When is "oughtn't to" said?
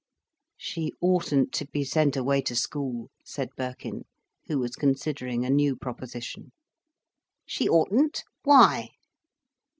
0.99-1.67